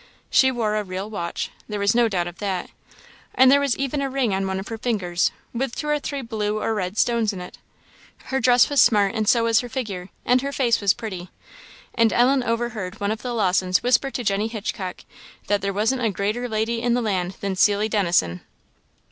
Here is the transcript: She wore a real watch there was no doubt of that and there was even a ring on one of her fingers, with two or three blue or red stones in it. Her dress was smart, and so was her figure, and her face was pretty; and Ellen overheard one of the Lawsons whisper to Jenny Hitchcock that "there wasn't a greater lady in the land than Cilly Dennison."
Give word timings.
She 0.31 0.49
wore 0.49 0.77
a 0.77 0.83
real 0.83 1.11
watch 1.11 1.51
there 1.69 1.79
was 1.79 1.93
no 1.93 2.09
doubt 2.09 2.25
of 2.25 2.39
that 2.39 2.71
and 3.35 3.51
there 3.51 3.59
was 3.59 3.77
even 3.77 4.01
a 4.01 4.09
ring 4.09 4.33
on 4.33 4.47
one 4.47 4.59
of 4.59 4.69
her 4.69 4.77
fingers, 4.79 5.29
with 5.53 5.75
two 5.75 5.87
or 5.87 5.99
three 5.99 6.23
blue 6.23 6.59
or 6.59 6.73
red 6.73 6.97
stones 6.97 7.31
in 7.31 7.39
it. 7.39 7.59
Her 8.23 8.39
dress 8.39 8.67
was 8.67 8.81
smart, 8.81 9.13
and 9.13 9.29
so 9.29 9.43
was 9.43 9.59
her 9.59 9.69
figure, 9.69 10.09
and 10.25 10.41
her 10.41 10.51
face 10.51 10.81
was 10.81 10.95
pretty; 10.95 11.29
and 11.93 12.11
Ellen 12.11 12.41
overheard 12.41 12.99
one 12.99 13.11
of 13.11 13.21
the 13.21 13.31
Lawsons 13.35 13.83
whisper 13.83 14.09
to 14.09 14.23
Jenny 14.23 14.47
Hitchcock 14.47 15.01
that 15.45 15.61
"there 15.61 15.71
wasn't 15.71 16.01
a 16.01 16.09
greater 16.09 16.49
lady 16.49 16.81
in 16.81 16.95
the 16.95 17.01
land 17.03 17.35
than 17.41 17.55
Cilly 17.55 17.87
Dennison." 17.87 18.41